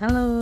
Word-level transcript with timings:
Halo, 0.00 0.40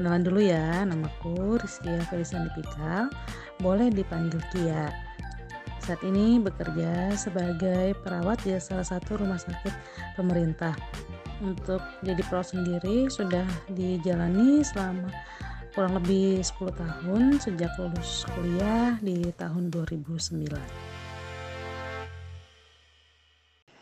kenalan 0.00 0.24
dulu 0.24 0.40
ya, 0.40 0.80
namaku 0.88 1.60
Rizkia 1.60 2.00
Felisandipika, 2.08 3.12
boleh 3.60 3.92
dipanggil 3.92 4.40
Kia. 4.48 4.88
Saat 5.84 6.00
ini 6.08 6.40
bekerja 6.40 7.12
sebagai 7.20 7.92
perawat 8.00 8.40
di 8.40 8.56
salah 8.56 8.88
satu 8.88 9.20
rumah 9.20 9.36
sakit 9.36 9.76
pemerintah. 10.16 10.72
Untuk 11.44 11.84
jadi 12.00 12.16
perawat 12.24 12.56
sendiri 12.56 13.12
sudah 13.12 13.44
dijalani 13.76 14.64
selama 14.64 15.12
kurang 15.76 16.00
lebih 16.00 16.40
10 16.40 16.80
tahun 16.80 17.44
sejak 17.44 17.76
lulus 17.76 18.24
kuliah 18.32 18.96
di 19.04 19.20
tahun 19.36 19.68
2009. 19.68 20.48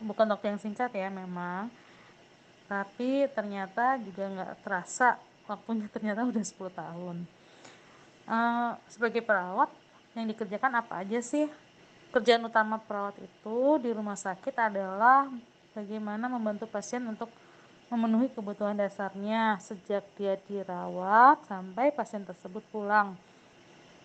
Bukan 0.03 0.27
waktu 0.27 0.51
yang 0.51 0.59
singkat 0.59 0.91
ya 0.91 1.07
memang, 1.07 1.71
tapi 2.69 3.25
ternyata 3.33 3.97
juga 3.97 4.29
nggak 4.29 4.53
terasa 4.61 5.17
waktunya 5.49 5.89
ternyata 5.95 6.21
udah 6.21 6.43
10 6.45 6.69
tahun. 6.69 7.17
Uh, 8.29 8.77
sebagai 8.85 9.25
perawat 9.25 9.73
yang 10.13 10.29
dikerjakan 10.29 10.77
apa 10.77 11.01
aja 11.01 11.17
sih? 11.17 11.49
Kerjaan 12.13 12.45
utama 12.45 12.77
perawat 12.77 13.17
itu 13.17 13.57
di 13.81 13.89
rumah 13.89 14.17
sakit 14.17 14.53
adalah 14.53 15.25
bagaimana 15.73 16.29
membantu 16.29 16.69
pasien 16.69 17.01
untuk 17.09 17.29
memenuhi 17.89 18.29
kebutuhan 18.29 18.77
dasarnya 18.77 19.57
sejak 19.57 20.05
dia 20.13 20.37
dirawat 20.45 21.41
sampai 21.49 21.89
pasien 21.89 22.21
tersebut 22.21 22.61
pulang. 22.69 23.17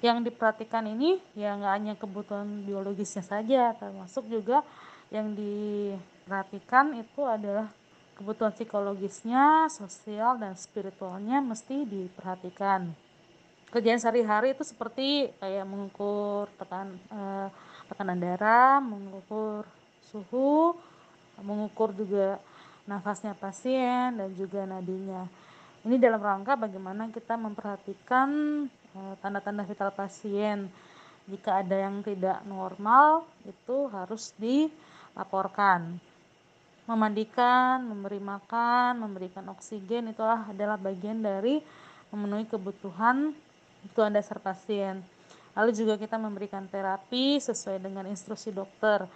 Yang 0.01 0.33
diperhatikan 0.33 0.89
ini 0.89 1.20
ya 1.37 1.56
nggak 1.56 1.75
hanya 1.77 1.95
kebutuhan 1.97 2.65
biologisnya 2.65 3.25
saja 3.25 3.77
termasuk 3.77 4.25
juga 4.28 4.65
yang 5.12 5.37
diperhatikan 5.37 6.97
itu 6.97 7.25
adalah 7.25 7.69
kebutuhan 8.15 8.55
psikologisnya, 8.55 9.67
sosial 9.71 10.39
dan 10.39 10.55
spiritualnya 10.55 11.43
mesti 11.43 11.83
diperhatikan. 11.83 12.91
Kerjaan 13.75 13.98
sehari-hari 13.98 14.55
itu 14.55 14.62
seperti 14.62 15.34
kayak 15.43 15.67
mengukur 15.67 16.47
tekan 16.55 16.95
eh, 17.11 17.48
tekanan 17.91 18.23
darah, 18.23 18.79
mengukur 18.79 19.67
suhu, 20.06 20.79
mengukur 21.43 21.91
juga 21.91 22.39
nafasnya 22.87 23.34
pasien 23.34 24.15
dan 24.15 24.31
juga 24.39 24.62
nadinya. 24.62 25.27
Ini 25.84 25.99
dalam 25.99 26.23
rangka 26.23 26.55
bagaimana 26.55 27.11
kita 27.11 27.34
memperhatikan 27.34 28.28
eh, 28.71 29.15
tanda-tanda 29.19 29.67
vital 29.67 29.91
pasien. 29.91 30.71
Jika 31.25 31.65
ada 31.65 31.89
yang 31.89 32.05
tidak 32.05 32.45
normal, 32.45 33.25
itu 33.49 33.89
harus 33.89 34.37
dilaporkan 34.37 35.97
memandikan, 36.85 37.81
memberi 37.85 38.21
makan, 38.21 39.01
memberikan 39.01 39.49
oksigen 39.53 40.13
itulah 40.13 40.45
adalah 40.49 40.77
bagian 40.77 41.25
dari 41.25 41.65
memenuhi 42.13 42.45
kebutuhan 42.45 43.33
kebutuhan 43.85 44.13
dasar 44.13 44.41
pasien. 44.41 45.05
Lalu 45.55 45.71
juga 45.77 45.95
kita 46.01 46.17
memberikan 46.17 46.67
terapi 46.67 47.39
sesuai 47.39 47.79
dengan 47.79 48.09
instruksi 48.09 48.51
dokter. 48.51 49.07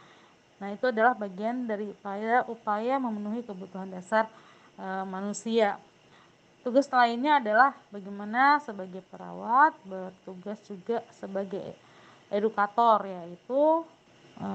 Nah, 0.58 0.68
itu 0.74 0.90
adalah 0.90 1.14
bagian 1.14 1.66
dari 1.66 1.90
upaya 1.90 2.44
upaya 2.46 2.98
memenuhi 2.98 3.42
kebutuhan 3.46 3.90
dasar 3.90 4.26
e, 4.74 4.86
manusia. 5.06 5.78
Tugas 6.62 6.90
lainnya 6.90 7.38
adalah 7.38 7.72
bagaimana 7.88 8.58
sebagai 8.60 9.00
perawat 9.08 9.72
bertugas 9.86 10.58
juga 10.66 11.00
sebagai 11.16 11.74
edukator 12.28 13.08
yaitu 13.08 13.86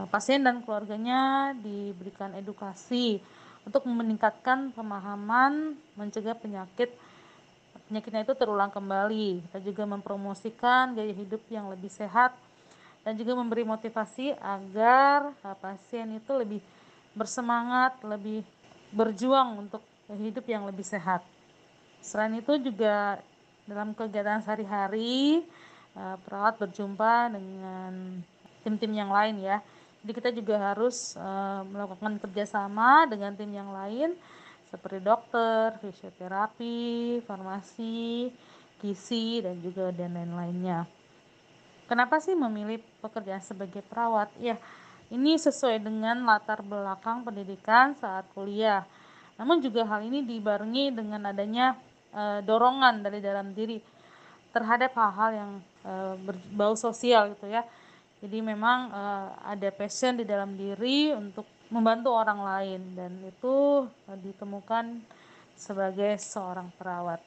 pasien 0.07 0.39
dan 0.39 0.63
keluarganya 0.63 1.51
diberikan 1.59 2.31
edukasi 2.39 3.19
untuk 3.67 3.83
meningkatkan 3.87 4.71
pemahaman 4.71 5.75
mencegah 5.95 6.35
penyakit 6.35 6.91
penyakitnya 7.87 8.23
itu 8.23 8.33
terulang 8.35 8.71
kembali. 8.71 9.43
Kita 9.47 9.59
juga 9.61 9.83
mempromosikan 9.85 10.95
gaya 10.95 11.13
hidup 11.13 11.41
yang 11.51 11.67
lebih 11.69 11.91
sehat 11.91 12.33
dan 13.03 13.13
juga 13.19 13.35
memberi 13.35 13.67
motivasi 13.67 14.33
agar 14.39 15.35
eh, 15.43 15.57
pasien 15.59 16.07
itu 16.15 16.31
lebih 16.33 16.59
bersemangat, 17.13 17.99
lebih 18.01 18.41
berjuang 18.89 19.67
untuk 19.67 19.83
hidup 20.09 20.45
yang 20.47 20.65
lebih 20.65 20.81
sehat. 20.81 21.21
Selain 22.03 22.33
itu 22.35 22.57
juga 22.59 23.21
dalam 23.69 23.95
kegiatan 23.95 24.41
sehari-hari 24.41 25.43
eh, 25.93 26.15
perawat 26.23 26.57
berjumpa 26.57 27.29
dengan 27.35 28.23
tim-tim 28.63 28.91
yang 28.95 29.11
lain 29.11 29.43
ya. 29.43 29.59
Jadi 30.03 30.11
kita 30.11 30.29
juga 30.35 30.59
harus 30.59 31.15
uh, 31.15 31.63
melakukan 31.67 32.19
kerjasama 32.19 33.07
dengan 33.07 33.35
tim 33.35 33.51
yang 33.51 33.71
lain 33.71 34.15
seperti 34.67 34.99
dokter, 34.99 35.77
fisioterapi, 35.79 37.21
farmasi, 37.23 38.33
gizi 38.81 39.39
dan 39.39 39.61
juga 39.63 39.93
dan 39.95 40.17
lain-lainnya. 40.17 40.89
Kenapa 41.87 42.17
sih 42.19 42.33
memilih 42.33 42.81
pekerjaan 42.99 43.43
sebagai 43.43 43.85
perawat? 43.85 44.27
Ya, 44.41 44.57
ini 45.13 45.37
sesuai 45.37 45.77
dengan 45.77 46.25
latar 46.25 46.65
belakang 46.65 47.21
pendidikan 47.21 47.93
saat 47.95 48.25
kuliah. 48.33 48.81
Namun 49.37 49.61
juga 49.61 49.85
hal 49.85 50.03
ini 50.09 50.25
dibarengi 50.25 50.89
dengan 50.89 51.29
adanya 51.29 51.77
e, 52.09 52.41
dorongan 52.41 53.05
dari 53.05 53.21
dalam 53.21 53.53
diri 53.53 53.77
terhadap 54.49 54.89
hal-hal 54.97 55.29
yang 55.33 55.51
e, 55.85 55.93
berbau 56.23 56.73
sosial 56.73 57.33
gitu 57.37 57.49
ya 57.49 57.61
jadi 58.23 58.39
memang 58.39 58.87
uh, 58.87 59.35
ada 59.43 59.67
passion 59.75 60.15
di 60.15 60.23
dalam 60.23 60.55
diri 60.55 61.11
untuk 61.11 61.43
membantu 61.67 62.15
orang 62.15 62.39
lain 62.39 62.81
dan 62.95 63.11
itu 63.27 63.83
uh, 63.83 64.17
ditemukan 64.23 65.03
sebagai 65.59 66.15
seorang 66.23 66.71
perawat. 66.79 67.19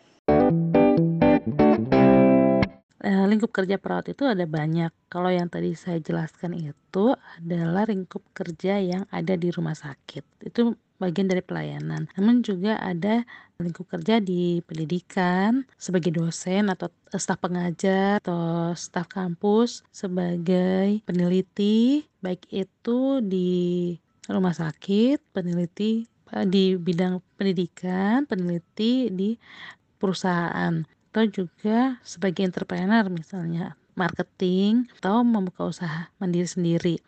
Uh, 3.07 3.23
lingkup 3.31 3.55
kerja 3.55 3.79
perawat 3.79 4.11
itu 4.11 4.27
ada 4.27 4.43
banyak. 4.51 4.91
Kalau 5.07 5.31
yang 5.31 5.47
tadi 5.47 5.79
saya 5.79 6.03
jelaskan 6.03 6.59
itu 6.59 7.15
adalah 7.39 7.87
lingkup 7.87 8.19
kerja 8.35 8.83
yang 8.83 9.07
ada 9.15 9.39
di 9.39 9.55
rumah 9.55 9.79
sakit. 9.79 10.27
Itu 10.43 10.75
bagian 10.99 11.31
dari 11.31 11.39
pelayanan. 11.39 12.11
Namun 12.19 12.43
juga 12.43 12.83
ada 12.83 13.23
lingkup 13.63 13.87
kerja 13.89 14.19
di 14.19 14.61
pendidikan 14.67 15.65
sebagai 15.79 16.13
dosen 16.13 16.67
atau 16.67 16.91
staf 17.15 17.41
pengajar 17.41 18.21
atau 18.21 18.75
staf 18.75 19.07
kampus 19.07 19.87
sebagai 19.95 21.01
peneliti 21.07 22.05
baik 22.21 22.43
itu 22.51 23.23
di 23.23 23.95
rumah 24.27 24.53
sakit, 24.53 25.23
peneliti 25.31 26.11
eh, 26.35 26.47
di 26.49 26.75
bidang 26.75 27.23
pendidikan, 27.39 28.27
peneliti 28.27 29.09
di 29.15 29.39
perusahaan 29.97 30.85
atau 31.17 31.25
juga 31.33 31.97
sebagai 32.05 32.45
entrepreneur 32.45 33.09
misalnya 33.09 33.73
marketing 33.97 34.85
atau 35.01 35.25
membuka 35.25 35.65
usaha 35.65 36.13
mandiri 36.21 36.45
sendiri 36.45 37.01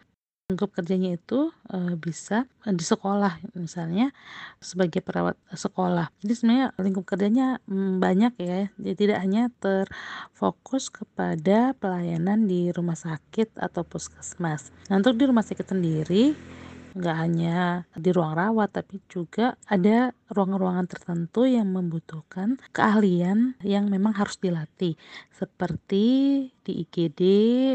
lingkup 0.48 0.72
kerjanya 0.72 1.20
itu 1.20 1.52
e, 1.69 1.92
bisa 2.00 2.48
di 2.64 2.80
sekolah 2.80 3.36
misalnya 3.52 4.16
sebagai 4.64 5.04
perawat 5.04 5.36
sekolah. 5.52 6.08
Jadi 6.24 6.32
sebenarnya 6.32 6.66
lingkup 6.80 7.04
kerjanya 7.04 7.60
mm, 7.69 8.00
banyak 8.00 8.32
ya. 8.41 8.72
Jadi 8.80 8.96
tidak 8.96 9.20
hanya 9.20 9.52
terfokus 9.60 10.88
kepada 10.88 11.76
pelayanan 11.76 12.48
di 12.48 12.72
rumah 12.72 12.96
sakit 12.96 13.60
atau 13.60 13.84
puskesmas. 13.84 14.72
Nah, 14.88 15.04
untuk 15.04 15.20
di 15.20 15.28
rumah 15.28 15.44
sakit 15.44 15.69
sendiri 15.69 16.32
nggak 16.98 17.16
hanya 17.16 17.86
di 17.94 18.10
ruang 18.10 18.34
rawat 18.34 18.75
tapi 18.75 18.98
juga 19.06 19.54
ada 19.70 20.10
ruang-ruangan 20.28 20.91
tertentu 20.91 21.48
yang 21.48 21.72
membutuhkan 21.72 22.60
keahlian 22.75 23.56
yang 23.64 23.88
memang 23.88 24.12
harus 24.19 24.36
dilatih. 24.36 24.98
Seperti 25.32 26.06
di 26.60 26.72
IGD 26.84 27.20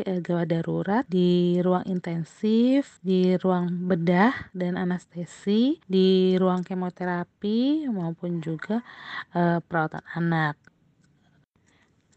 eh, 0.05 0.19
gawat 0.21 0.51
darurat 0.51 1.03
di 1.09 1.57
ruang 1.63 1.87
intensif 1.89 3.01
di 3.01 3.33
ruang 3.39 3.89
bedah 3.89 4.53
dan 4.53 4.77
anestesi 4.77 5.81
di 5.87 6.37
ruang 6.37 6.61
kemoterapi 6.61 7.89
maupun 7.89 8.43
juga 8.43 8.85
eh, 9.33 9.57
perawatan 9.63 10.05
anak. 10.13 10.55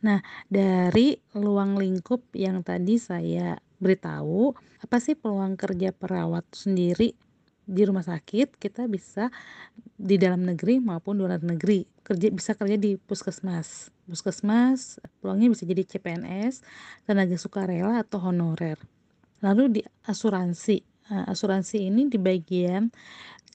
Nah, 0.04 0.20
dari 0.46 1.16
ruang 1.32 1.80
lingkup 1.80 2.30
yang 2.36 2.60
tadi 2.60 3.00
saya 3.00 3.56
beritahu, 3.78 4.56
apa 4.80 4.96
sih 5.00 5.16
peluang 5.16 5.56
kerja 5.58 5.92
perawat 5.92 6.44
sendiri 6.52 7.16
di 7.66 7.82
rumah 7.82 8.06
sakit, 8.06 8.54
kita 8.62 8.86
bisa 8.86 9.26
di 9.98 10.14
dalam 10.16 10.46
negeri 10.46 10.78
maupun 10.78 11.18
luar 11.18 11.42
negeri. 11.42 11.82
Kerja 12.06 12.30
bisa 12.30 12.54
kerja 12.54 12.78
di 12.78 12.94
puskesmas. 12.94 13.90
Puskesmas 14.06 15.02
peluangnya 15.18 15.50
bisa 15.50 15.66
jadi 15.66 15.82
CPNS, 15.82 16.62
tenaga 17.02 17.34
sukarela 17.34 17.98
atau 18.06 18.22
honorer. 18.22 18.78
Lalu 19.42 19.62
di 19.68 19.82
asuransi. 20.06 20.78
Nah, 21.10 21.26
asuransi 21.26 21.90
ini 21.90 22.06
di 22.06 22.18
bagian 22.22 22.94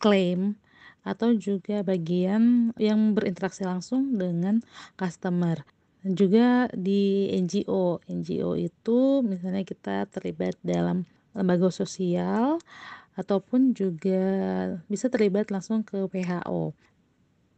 klaim 0.03 0.59
atau 1.01 1.33
juga 1.33 1.81
bagian 1.81 2.75
yang 2.77 3.15
berinteraksi 3.17 3.65
langsung 3.65 4.19
dengan 4.19 4.61
customer 4.99 5.63
juga 6.05 6.65
di 6.73 7.29
NGO. 7.37 8.01
NGO 8.09 8.57
itu 8.57 9.21
misalnya 9.21 9.61
kita 9.61 10.09
terlibat 10.09 10.57
dalam 10.65 11.05
lembaga 11.37 11.69
sosial 11.69 12.57
ataupun 13.15 13.77
juga 13.77 14.23
bisa 14.89 15.07
terlibat 15.11 15.53
langsung 15.53 15.85
ke 15.85 16.09
WHO. 16.09 16.73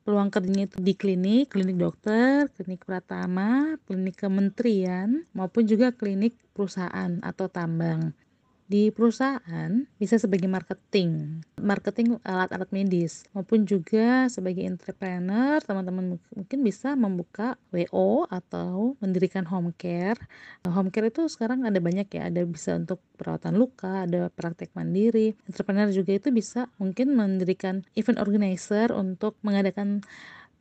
peluang 0.04 0.28
kerjanya 0.28 0.68
itu 0.68 0.84
di 0.84 1.00
klinik, 1.00 1.56
klinik 1.56 1.80
dokter, 1.80 2.52
klinik 2.52 2.84
pratama, 2.84 3.80
klinik 3.88 4.20
kementerian, 4.20 5.24
maupun 5.32 5.64
juga 5.64 5.96
klinik 5.96 6.36
perusahaan 6.52 7.24
atau 7.24 7.48
tambang 7.48 8.12
di 8.74 8.90
perusahaan 8.90 9.86
bisa 10.02 10.18
sebagai 10.18 10.50
marketing, 10.50 11.46
marketing 11.62 12.18
alat-alat 12.26 12.66
medis 12.74 13.22
maupun 13.38 13.70
juga 13.70 14.26
sebagai 14.34 14.66
entrepreneur 14.66 15.62
teman-teman 15.62 16.18
mungkin 16.34 16.60
bisa 16.66 16.98
membuka 16.98 17.54
WO 17.70 18.26
atau 18.34 18.98
mendirikan 18.98 19.46
home 19.46 19.78
care. 19.78 20.18
Home 20.66 20.90
care 20.90 21.14
itu 21.14 21.30
sekarang 21.30 21.70
ada 21.70 21.78
banyak 21.78 22.10
ya, 22.10 22.34
ada 22.34 22.42
bisa 22.50 22.74
untuk 22.74 22.98
perawatan 23.14 23.62
luka, 23.62 24.10
ada 24.10 24.34
praktek 24.34 24.74
mandiri. 24.74 25.38
Entrepreneur 25.46 25.94
juga 25.94 26.18
itu 26.18 26.34
bisa 26.34 26.66
mungkin 26.82 27.14
mendirikan 27.14 27.86
event 27.94 28.18
organizer 28.18 28.90
untuk 28.90 29.38
mengadakan 29.46 30.02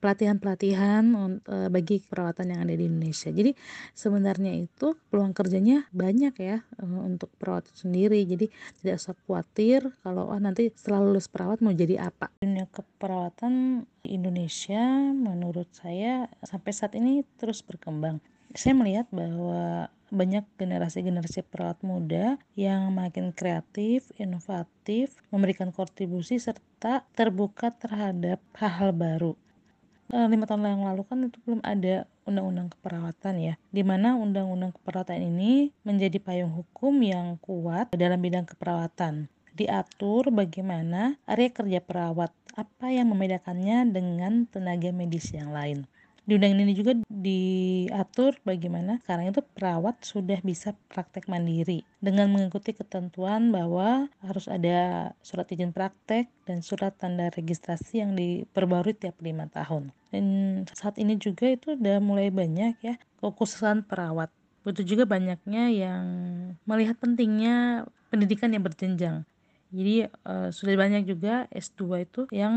pelatihan-pelatihan 0.02 1.14
uh, 1.46 1.70
bagi 1.70 2.02
perawatan 2.02 2.50
yang 2.50 2.60
ada 2.66 2.74
di 2.74 2.90
Indonesia. 2.90 3.30
Jadi 3.30 3.54
sebenarnya 3.94 4.58
itu 4.58 4.98
peluang 5.14 5.30
kerjanya 5.30 5.86
banyak 5.94 6.34
ya 6.42 6.58
uh, 6.82 7.00
untuk 7.06 7.30
perawat 7.38 7.70
sendiri. 7.70 8.26
Jadi 8.26 8.50
tidak 8.82 8.98
usah 8.98 9.14
khawatir 9.22 9.80
kalau 10.02 10.26
oh, 10.26 10.40
nanti 10.42 10.74
setelah 10.74 11.06
lulus 11.06 11.30
perawat 11.30 11.62
mau 11.62 11.70
jadi 11.70 12.02
apa. 12.10 12.34
Dunia 12.42 12.66
keperawatan 12.66 13.86
Indonesia 14.02 14.82
menurut 15.14 15.70
saya 15.70 16.26
sampai 16.42 16.74
saat 16.74 16.98
ini 16.98 17.22
terus 17.38 17.62
berkembang. 17.62 18.18
Saya 18.52 18.74
melihat 18.76 19.06
bahwa 19.14 19.88
banyak 20.12 20.44
generasi-generasi 20.60 21.40
perawat 21.48 21.80
muda 21.80 22.36
yang 22.52 22.92
makin 22.92 23.32
kreatif, 23.32 24.12
inovatif, 24.20 25.16
memberikan 25.32 25.72
kontribusi 25.72 26.36
serta 26.36 27.08
terbuka 27.16 27.72
terhadap 27.72 28.36
hal-hal 28.60 28.92
baru. 28.92 29.32
Eh, 30.12 30.28
lima 30.28 30.44
tahun 30.44 30.68
yang 30.68 30.84
lalu 30.92 31.08
kan 31.08 31.24
itu 31.24 31.40
belum 31.40 31.64
ada 31.64 32.04
undang-undang 32.28 32.68
keperawatan 32.68 33.34
ya 33.40 33.54
di 33.72 33.80
mana 33.80 34.20
undang-undang 34.20 34.76
keperawatan 34.76 35.24
ini 35.24 35.72
menjadi 35.88 36.20
payung 36.20 36.52
hukum 36.52 37.00
yang 37.00 37.40
kuat 37.40 37.88
dalam 37.96 38.20
bidang 38.20 38.44
keperawatan. 38.44 39.32
Diatur 39.56 40.28
bagaimana 40.28 41.16
area 41.24 41.48
kerja 41.48 41.80
perawat 41.80 42.28
apa 42.52 42.92
yang 42.92 43.08
membedakannya 43.08 43.88
dengan 43.88 44.44
tenaga 44.52 44.92
medis 44.92 45.32
yang 45.32 45.48
lain 45.48 45.88
di 46.32 46.40
undang 46.40 46.64
ini 46.64 46.72
juga 46.72 46.96
diatur 47.12 48.40
bagaimana 48.40 48.96
sekarang 49.04 49.36
itu 49.36 49.44
perawat 49.52 50.00
sudah 50.00 50.40
bisa 50.40 50.72
praktek 50.88 51.28
mandiri 51.28 51.84
dengan 52.00 52.32
mengikuti 52.32 52.72
ketentuan 52.72 53.52
bahwa 53.52 54.08
harus 54.24 54.48
ada 54.48 55.12
surat 55.20 55.44
izin 55.52 55.76
praktek 55.76 56.32
dan 56.48 56.64
surat 56.64 56.96
tanda 56.96 57.28
registrasi 57.36 58.00
yang 58.00 58.16
diperbarui 58.16 58.96
tiap 58.96 59.20
lima 59.20 59.44
tahun. 59.52 59.92
Dan 60.08 60.24
saat 60.72 60.96
ini 60.96 61.20
juga 61.20 61.52
itu 61.52 61.76
udah 61.76 62.00
mulai 62.00 62.32
banyak 62.32 62.80
ya 62.80 62.96
kekhususan 63.20 63.84
perawat. 63.84 64.32
Betul 64.64 64.88
juga 64.88 65.04
banyaknya 65.04 65.68
yang 65.68 66.04
melihat 66.64 66.96
pentingnya 66.96 67.84
pendidikan 68.08 68.56
yang 68.56 68.64
berjenjang 68.64 69.28
jadi 69.72 70.12
uh, 70.28 70.52
sudah 70.52 70.76
banyak 70.76 71.08
juga 71.08 71.48
S2 71.48 72.04
itu 72.04 72.20
yang 72.28 72.52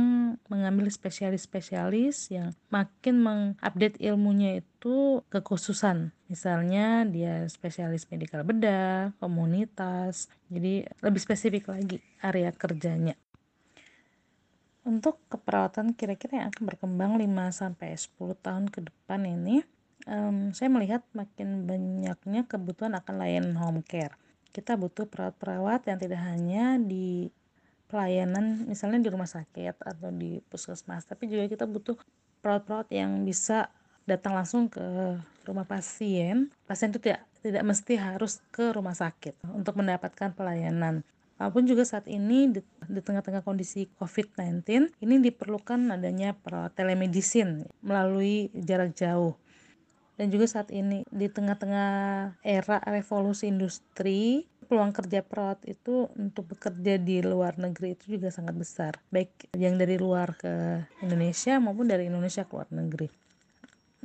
mengambil 0.52 0.92
spesialis-spesialis 0.92 2.28
yang 2.28 2.52
makin 2.68 3.24
mengupdate 3.24 3.96
ilmunya 4.04 4.60
itu 4.60 5.24
kekhususan. 5.32 6.12
Misalnya 6.28 7.08
dia 7.08 7.48
spesialis 7.48 8.12
medikal 8.12 8.44
bedah, 8.44 9.16
komunitas. 9.24 10.28
Jadi 10.52 10.84
lebih 11.00 11.22
spesifik 11.24 11.72
lagi 11.72 12.04
area 12.20 12.52
kerjanya. 12.52 13.16
Untuk 14.84 15.24
keperawatan 15.32 15.96
kira-kira 15.96 16.44
yang 16.44 16.48
akan 16.52 16.64
berkembang 16.68 17.16
5 17.16 17.32
sampai 17.56 17.96
10 17.96 18.44
tahun 18.44 18.68
ke 18.68 18.92
depan 18.92 19.24
ini, 19.24 19.64
um, 20.04 20.52
saya 20.52 20.68
melihat 20.68 21.02
makin 21.16 21.64
banyaknya 21.64 22.44
kebutuhan 22.44 22.94
akan 23.00 23.24
layanan 23.24 23.56
home 23.56 23.82
care 23.88 24.20
kita 24.56 24.80
butuh 24.80 25.04
perawat-perawat 25.04 25.84
yang 25.92 26.00
tidak 26.00 26.22
hanya 26.24 26.80
di 26.80 27.28
pelayanan 27.92 28.64
misalnya 28.72 29.04
di 29.04 29.10
rumah 29.12 29.28
sakit 29.28 29.84
atau 29.84 30.10
di 30.16 30.40
puskesmas 30.48 31.04
tapi 31.04 31.28
juga 31.28 31.52
kita 31.52 31.68
butuh 31.68 32.00
perawat-perawat 32.40 32.88
yang 32.96 33.28
bisa 33.28 33.68
datang 34.08 34.38
langsung 34.38 34.70
ke 34.70 35.18
rumah 35.44 35.66
pasien. 35.66 36.54
Pasien 36.70 36.94
itu 36.94 37.02
tidak 37.02 37.26
tidak 37.42 37.64
mesti 37.66 37.94
harus 37.98 38.42
ke 38.50 38.74
rumah 38.74 38.94
sakit 38.98 39.38
untuk 39.54 39.78
mendapatkan 39.78 40.34
pelayanan. 40.34 41.06
Walaupun 41.36 41.68
juga 41.68 41.84
saat 41.84 42.08
ini 42.08 42.48
di, 42.48 42.64
di 42.88 43.02
tengah-tengah 43.04 43.44
kondisi 43.44 43.92
COVID-19 44.00 44.88
ini 45.04 45.16
diperlukan 45.20 45.92
adanya 45.92 46.32
perawat 46.32 46.80
telemedicine 46.80 47.68
melalui 47.84 48.48
jarak 48.56 48.96
jauh 48.96 49.36
dan 50.16 50.32
juga 50.32 50.48
saat 50.48 50.72
ini 50.72 51.04
di 51.12 51.28
tengah-tengah 51.28 51.92
era 52.44 52.78
revolusi 52.88 53.52
industri 53.52 54.48
peluang 54.66 54.92
kerja 54.92 55.22
perawat 55.22 55.62
itu 55.70 56.10
untuk 56.18 56.58
bekerja 56.58 56.98
di 56.98 57.22
luar 57.22 57.56
negeri 57.62 57.94
itu 57.94 58.18
juga 58.18 58.34
sangat 58.34 58.58
besar. 58.58 58.94
Baik 59.14 59.54
yang 59.54 59.78
dari 59.78 60.02
luar 60.02 60.34
ke 60.34 60.84
Indonesia 61.06 61.62
maupun 61.62 61.86
dari 61.86 62.10
Indonesia 62.10 62.44
ke 62.44 62.52
luar 62.52 62.70
negeri. 62.74 63.08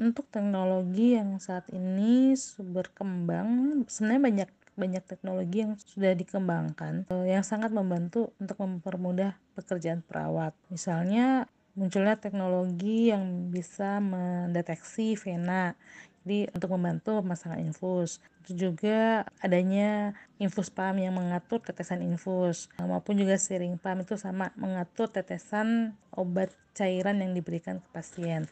Untuk 0.01 0.29
teknologi 0.33 1.17
yang 1.17 1.41
saat 1.41 1.69
ini 1.73 2.33
berkembang 2.61 3.83
sebenarnya 3.89 4.23
banyak 4.23 4.51
banyak 4.81 5.05
teknologi 5.05 5.61
yang 5.61 5.77
sudah 5.77 6.17
dikembangkan 6.17 7.05
eh, 7.13 7.27
yang 7.37 7.45
sangat 7.45 7.69
membantu 7.69 8.33
untuk 8.41 8.57
mempermudah 8.65 9.37
pekerjaan 9.53 10.01
perawat. 10.01 10.57
Misalnya 10.73 11.45
munculnya 11.81 12.21
teknologi 12.21 13.09
yang 13.09 13.49
bisa 13.49 14.05
mendeteksi 14.05 15.17
vena. 15.17 15.73
Jadi 16.21 16.53
untuk 16.53 16.77
membantu 16.77 17.25
pemasangan 17.25 17.57
infus. 17.57 18.21
Itu 18.45 18.69
juga 18.69 19.25
adanya 19.41 20.13
infus 20.37 20.69
pam 20.69 21.01
yang 21.01 21.17
mengatur 21.17 21.65
tetesan 21.65 22.05
infus. 22.05 22.69
Maupun 22.77 23.17
juga 23.17 23.41
siring 23.41 23.81
pam 23.81 24.05
itu 24.05 24.21
sama 24.21 24.53
mengatur 24.61 25.09
tetesan 25.09 25.97
obat 26.13 26.53
cairan 26.77 27.25
yang 27.25 27.33
diberikan 27.33 27.81
ke 27.81 27.89
pasien. 27.97 28.45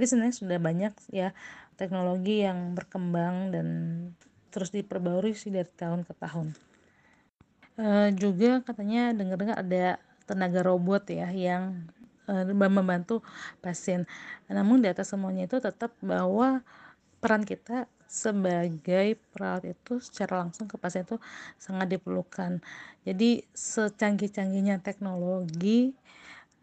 Jadi 0.00 0.06
sebenarnya 0.08 0.36
sudah 0.40 0.58
banyak 0.58 0.92
ya 1.12 1.36
teknologi 1.76 2.40
yang 2.40 2.72
berkembang 2.72 3.52
dan 3.52 3.68
terus 4.48 4.72
diperbarui 4.72 5.36
sih 5.36 5.52
dari 5.52 5.68
tahun 5.68 6.08
ke 6.08 6.12
tahun. 6.16 6.56
E, 7.76 7.86
juga 8.16 8.64
katanya 8.64 9.12
dengar-dengar 9.12 9.60
ada 9.60 10.00
tenaga 10.24 10.64
robot 10.64 11.12
ya 11.12 11.28
yang 11.28 11.92
membantu 12.28 13.20
pasien. 13.58 14.06
Namun 14.46 14.82
di 14.84 14.88
atas 14.88 15.10
semuanya 15.10 15.50
itu 15.50 15.58
tetap 15.58 15.94
bahwa 16.00 16.62
peran 17.22 17.46
kita 17.46 17.86
sebagai 18.12 19.16
perawat 19.32 19.72
itu 19.72 19.96
secara 20.04 20.44
langsung 20.44 20.68
ke 20.68 20.76
pasien 20.76 21.08
itu 21.08 21.16
sangat 21.56 21.96
diperlukan. 21.96 22.60
Jadi 23.08 23.40
secanggih-canggihnya 23.56 24.84
teknologi 24.84 25.96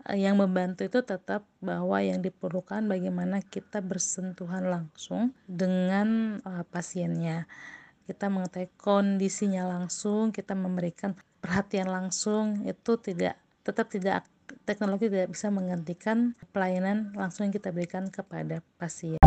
eh, 0.06 0.18
yang 0.22 0.38
membantu 0.38 0.86
itu 0.86 1.02
tetap 1.02 1.42
bahwa 1.58 1.98
yang 2.06 2.22
diperlukan 2.22 2.86
bagaimana 2.86 3.42
kita 3.42 3.82
bersentuhan 3.82 4.70
langsung 4.70 5.34
dengan 5.50 6.38
uh, 6.46 6.62
pasiennya. 6.70 7.50
Kita 8.06 8.30
mengetahui 8.30 8.70
kondisinya 8.78 9.66
langsung, 9.70 10.30
kita 10.30 10.54
memberikan 10.54 11.18
perhatian 11.42 11.90
langsung 11.90 12.62
itu 12.66 12.94
tidak 13.02 13.38
tetap 13.70 13.86
tidak 13.94 14.26
teknologi 14.66 15.14
tidak 15.14 15.30
bisa 15.30 15.54
menggantikan 15.54 16.34
pelayanan 16.50 17.14
langsung 17.14 17.46
yang 17.46 17.54
kita 17.54 17.70
berikan 17.70 18.10
kepada 18.10 18.66
pasien. 18.82 19.22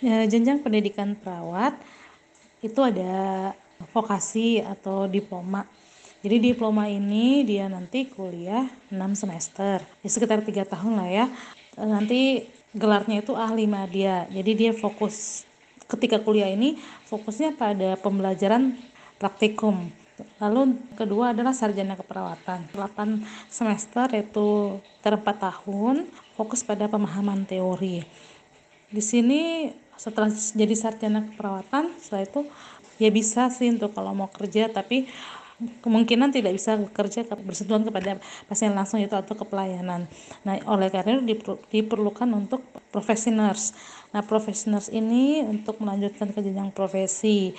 Ya, 0.00 0.24
jenjang 0.24 0.64
pendidikan 0.64 1.12
perawat 1.12 1.76
itu 2.64 2.80
ada 2.80 3.52
vokasi 3.92 4.64
atau 4.64 5.04
diploma. 5.04 5.68
Jadi 6.24 6.50
diploma 6.50 6.88
ini 6.88 7.44
dia 7.44 7.68
nanti 7.68 8.08
kuliah 8.08 8.66
6 8.90 8.96
semester, 9.12 9.84
ya 10.00 10.08
sekitar 10.08 10.40
tiga 10.40 10.64
tahun 10.64 10.98
lah 10.98 11.08
ya. 11.12 11.26
Nanti 11.76 12.48
gelarnya 12.74 13.20
itu 13.20 13.36
ahli 13.36 13.68
media. 13.68 14.24
Jadi 14.32 14.50
dia 14.56 14.72
fokus 14.74 15.47
ketika 15.88 16.20
kuliah 16.20 16.52
ini 16.52 16.76
fokusnya 17.08 17.56
pada 17.56 17.96
pembelajaran 17.98 18.76
praktikum. 19.16 19.88
Lalu 20.42 20.78
kedua 20.98 21.30
adalah 21.34 21.54
sarjana 21.54 21.94
keperawatan. 21.94 22.70
8 22.74 23.50
semester 23.50 24.06
yaitu 24.14 24.78
ter 25.02 25.14
4 25.14 25.24
tahun 25.24 26.06
fokus 26.34 26.62
pada 26.62 26.86
pemahaman 26.86 27.46
teori. 27.48 28.02
Di 28.88 29.02
sini 29.02 29.72
setelah 29.98 30.30
jadi 30.30 30.74
sarjana 30.78 31.26
keperawatan 31.26 31.98
setelah 31.98 32.22
itu 32.22 32.40
ya 33.02 33.10
bisa 33.10 33.50
sih 33.50 33.70
untuk 33.70 33.94
kalau 33.94 34.14
mau 34.14 34.30
kerja 34.30 34.70
tapi 34.70 35.10
kemungkinan 35.82 36.30
tidak 36.30 36.54
bisa 36.54 36.78
bekerja 36.78 37.26
bersentuhan 37.42 37.82
kepada 37.82 38.22
pasien 38.46 38.70
langsung 38.70 39.02
itu 39.02 39.10
atau 39.10 39.34
ke 39.34 39.42
pelayanan. 39.42 40.06
Nah, 40.46 40.54
oleh 40.70 40.86
karena 40.86 41.18
itu 41.18 41.58
diperlukan 41.66 42.30
untuk 42.30 42.62
profesionals. 42.94 43.74
Nah, 44.08 44.24
profesionals 44.24 44.88
ini 44.88 45.44
untuk 45.44 45.80
melanjutkan 45.84 46.32
ke 46.32 46.40
jenjang 46.40 46.72
profesi, 46.72 47.52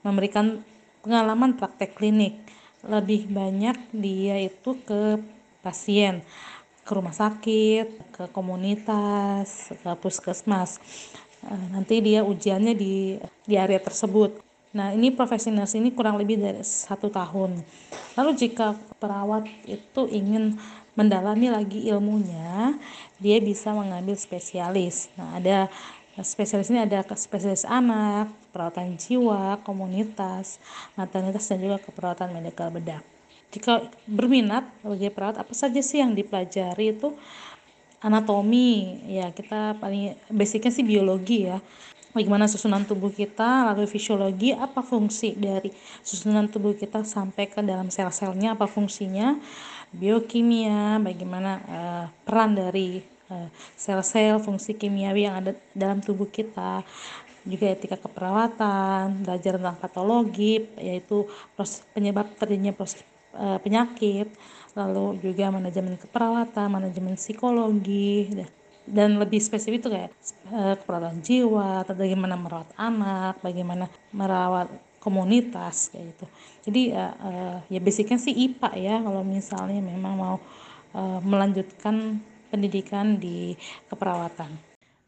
memberikan 0.00 0.64
pengalaman 1.04 1.56
praktek 1.56 1.96
klinik 1.96 2.40
lebih 2.80 3.28
banyak 3.28 3.76
dia 3.92 4.40
itu 4.40 4.72
ke 4.88 5.20
pasien 5.60 6.24
ke 6.90 6.98
rumah 6.98 7.14
sakit, 7.14 7.86
ke 8.10 8.24
komunitas, 8.34 9.70
ke 9.70 9.90
puskesmas. 10.02 10.82
Eh, 11.46 11.66
nanti 11.70 12.02
dia 12.02 12.26
ujiannya 12.26 12.74
di 12.74 13.14
di 13.46 13.54
area 13.54 13.78
tersebut. 13.78 14.42
Nah, 14.74 14.90
ini 14.90 15.14
profesi 15.14 15.50
ini 15.50 15.94
kurang 15.94 16.18
lebih 16.18 16.42
dari 16.42 16.62
satu 16.66 17.06
tahun. 17.06 17.62
Lalu 18.18 18.30
jika 18.34 18.74
perawat 18.98 19.46
itu 19.70 20.06
ingin 20.10 20.58
mendalami 20.98 21.52
lagi 21.52 21.86
ilmunya, 21.90 22.74
dia 23.22 23.38
bisa 23.38 23.70
mengambil 23.70 24.16
spesialis. 24.18 25.10
Nah, 25.14 25.38
ada 25.38 25.70
spesialis 26.20 26.68
ini 26.68 26.82
ada 26.82 27.04
spesialis 27.14 27.62
anak, 27.64 28.32
perawatan 28.50 28.98
jiwa, 28.98 29.62
komunitas, 29.62 30.58
maternitas, 30.98 31.46
dan 31.46 31.62
juga 31.62 31.78
keperawatan 31.78 32.34
medikal 32.34 32.68
bedah. 32.68 33.00
Jika 33.50 33.90
berminat 34.06 34.66
sebagai 34.78 35.10
perawat 35.10 35.36
apa 35.42 35.54
saja 35.54 35.82
sih 35.82 35.98
yang 35.98 36.14
dipelajari 36.14 36.94
itu? 36.94 37.10
Anatomi 38.00 38.96
ya 39.12 39.28
kita 39.34 39.76
paling 39.76 40.16
basicnya 40.32 40.72
sih 40.72 40.86
biologi 40.86 41.50
ya. 41.50 41.60
Bagaimana 42.10 42.50
susunan 42.50 42.82
tubuh 42.82 43.14
kita 43.14 43.70
lalu 43.70 43.86
fisiologi 43.86 44.50
apa 44.50 44.82
fungsi 44.82 45.38
dari 45.38 45.70
susunan 46.02 46.50
tubuh 46.50 46.74
kita 46.74 47.06
sampai 47.06 47.46
ke 47.46 47.62
dalam 47.62 47.86
sel-selnya 47.86 48.58
apa 48.58 48.66
fungsinya 48.66 49.38
biokimia 49.90 50.98
bagaimana 51.02 51.52
uh, 51.66 52.06
peran 52.22 52.54
dari 52.54 53.02
uh, 53.30 53.48
sel-sel 53.74 54.38
fungsi 54.38 54.78
kimiawi 54.78 55.26
yang 55.26 55.36
ada 55.42 55.52
dalam 55.74 55.98
tubuh 55.98 56.30
kita 56.30 56.82
juga 57.42 57.72
etika 57.72 57.96
keperawatan 57.96 59.24
belajar 59.24 59.56
tentang 59.56 59.78
patologi 59.80 60.60
yaitu 60.76 61.24
proses 61.56 61.80
penyebab 61.96 62.28
terjadinya 62.36 62.76
proses 62.76 63.00
uh, 63.34 63.58
penyakit, 63.62 64.30
lalu 64.74 65.18
juga 65.22 65.50
manajemen 65.52 65.98
keperawatan, 65.98 66.66
manajemen 66.70 67.14
psikologi, 67.14 68.46
dan 68.86 69.18
lebih 69.20 69.38
spesifik 69.38 69.86
itu 69.86 69.88
kayak 69.90 70.10
uh, 70.50 70.74
keperawatan 70.78 71.20
jiwa, 71.22 71.86
atau 71.86 71.94
bagaimana 71.94 72.34
merawat 72.34 72.70
anak, 72.74 73.38
bagaimana 73.44 73.86
merawat 74.10 74.68
komunitas 75.00 75.90
kayak 75.90 76.14
gitu. 76.14 76.26
Jadi 76.68 76.82
uh, 76.92 77.14
uh, 77.18 77.56
ya 77.72 77.80
basicnya 77.80 78.20
sih 78.20 78.36
IPA 78.36 78.70
ya 78.76 78.96
kalau 79.00 79.22
misalnya 79.24 79.80
memang 79.80 80.14
mau 80.14 80.36
uh, 80.94 81.20
melanjutkan 81.24 82.20
pendidikan 82.52 83.16
di 83.16 83.56
keperawatan. 83.88 84.52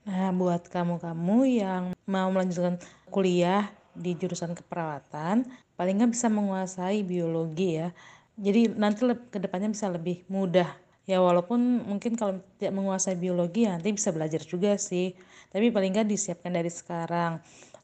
Nah, 0.03 0.35
buat 0.35 0.67
kamu-kamu 0.67 1.39
yang 1.47 1.83
mau 2.11 2.27
melanjutkan 2.35 2.75
kuliah 3.07 3.71
di 3.95 4.19
jurusan 4.19 4.57
keperawatan, 4.57 5.47
paling 5.77 5.99
nggak 5.99 6.13
bisa 6.15 6.27
menguasai 6.31 7.03
biologi 7.03 7.83
ya 7.83 7.91
jadi 8.39 8.73
nanti 8.73 9.05
ke 9.29 9.39
depannya 9.41 9.73
bisa 9.73 9.91
lebih 9.93 10.25
mudah 10.29 10.69
ya 11.05 11.19
walaupun 11.19 11.85
mungkin 11.85 12.15
kalau 12.15 12.39
tidak 12.57 12.73
menguasai 12.79 13.19
biologi 13.19 13.67
ya 13.67 13.77
nanti 13.77 13.93
bisa 13.93 14.15
belajar 14.15 14.41
juga 14.47 14.79
sih 14.79 15.13
tapi 15.51 15.69
paling 15.69 15.93
nggak 15.93 16.09
disiapkan 16.09 16.55
dari 16.55 16.71
sekarang 16.71 17.43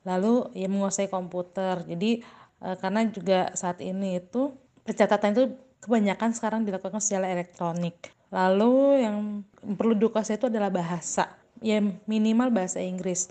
lalu 0.08 0.48
ya 0.56 0.72
menguasai 0.72 1.12
komputer. 1.12 1.84
Jadi 1.84 2.24
e, 2.64 2.68
karena 2.80 3.04
juga 3.12 3.52
saat 3.52 3.84
ini 3.84 4.16
itu 4.16 4.56
pencatatan 4.88 5.36
itu 5.36 5.44
kebanyakan 5.84 6.32
sekarang 6.32 6.64
dilakukan 6.64 7.04
secara 7.04 7.28
elektronik. 7.28 8.16
Lalu 8.32 9.04
yang 9.04 9.44
perlu 9.76 9.92
dikuasai 9.92 10.40
itu 10.40 10.48
adalah 10.48 10.72
bahasa. 10.72 11.36
Ya 11.60 11.84
minimal 12.08 12.48
bahasa 12.48 12.80
Inggris. 12.80 13.28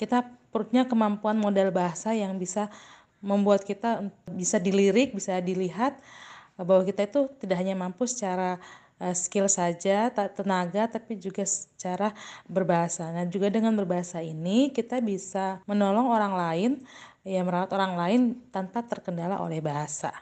Kita 0.00 0.24
perutnya 0.48 0.88
kemampuan 0.88 1.36
modal 1.36 1.68
bahasa 1.68 2.16
yang 2.16 2.40
bisa 2.40 2.72
membuat 3.24 3.64
kita 3.64 4.04
bisa 4.28 4.60
dilirik 4.60 5.16
bisa 5.16 5.40
dilihat 5.40 5.96
bahwa 6.60 6.84
kita 6.86 7.08
itu 7.08 7.26
tidak 7.40 7.56
hanya 7.58 7.74
mampu 7.74 8.06
secara 8.06 8.60
skill 9.12 9.50
saja, 9.50 10.08
tenaga, 10.10 10.86
tapi 10.86 11.18
juga 11.18 11.42
secara 11.42 12.14
berbahasa. 12.46 13.10
Nah, 13.10 13.26
juga 13.26 13.50
dengan 13.50 13.74
berbahasa 13.74 14.22
ini 14.22 14.70
kita 14.70 15.02
bisa 15.02 15.58
menolong 15.66 16.08
orang 16.08 16.34
lain, 16.34 16.70
ya 17.26 17.42
merawat 17.42 17.74
orang 17.74 17.92
lain 17.98 18.20
tanpa 18.54 18.86
terkendala 18.86 19.40
oleh 19.42 19.58
bahasa. 19.58 20.14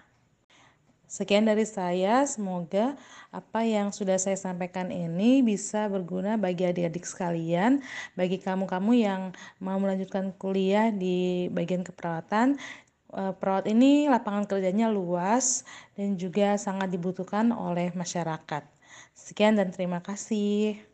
Sekian 1.12 1.44
dari 1.44 1.68
saya, 1.68 2.24
semoga 2.24 2.96
apa 3.28 3.68
yang 3.68 3.92
sudah 3.92 4.16
saya 4.16 4.32
sampaikan 4.40 4.88
ini 4.88 5.44
bisa 5.44 5.84
berguna 5.92 6.40
bagi 6.40 6.64
adik-adik 6.64 7.04
sekalian, 7.04 7.84
bagi 8.16 8.40
kamu-kamu 8.40 8.92
yang 8.96 9.22
mau 9.60 9.76
melanjutkan 9.76 10.32
kuliah 10.40 10.88
di 10.88 11.52
bagian 11.52 11.84
keperawatan. 11.84 12.56
Eh, 13.12 13.32
perawat 13.36 13.68
ini 13.68 14.08
lapangan 14.08 14.48
kerjanya 14.48 14.88
luas 14.88 15.68
dan 15.96 16.16
juga 16.16 16.56
sangat 16.56 16.88
dibutuhkan 16.88 17.52
oleh 17.52 17.92
masyarakat. 17.92 18.64
Sekian 19.12 19.52
dan 19.60 19.68
terima 19.68 20.00
kasih. 20.00 20.91